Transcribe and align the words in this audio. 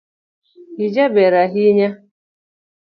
Ijaber 0.85 1.33
ahinya 1.43 1.89